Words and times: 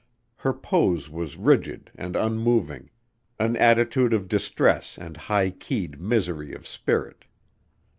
Her 0.37 0.51
pose 0.51 1.11
was 1.11 1.37
rigid 1.37 1.91
and 1.93 2.15
unmoving; 2.15 2.89
an 3.39 3.55
attitude 3.55 4.13
of 4.13 4.27
distress 4.27 4.97
and 4.97 5.15
high 5.15 5.51
keyed 5.51 6.01
misery 6.01 6.55
of 6.55 6.65
spirit. 6.65 7.25